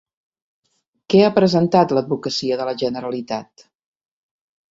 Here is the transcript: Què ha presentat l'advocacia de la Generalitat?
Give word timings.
Què 1.13 1.19
ha 1.25 1.33
presentat 1.35 1.93
l'advocacia 1.97 2.59
de 2.61 2.67
la 2.71 2.75
Generalitat? 2.85 3.67